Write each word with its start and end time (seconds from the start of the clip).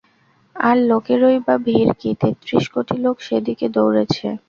আর 0.55 0.75
লোকেরই 0.89 1.37
বা 1.45 1.55
ভিড় 1.65 1.91
কি, 1.99 2.09
তেত্রিশ 2.21 2.65
কোটি 2.73 2.95
লোক 3.03 3.15
সে 3.27 3.37
দিকে 3.47 3.65
দৌড়েছে। 3.75 4.27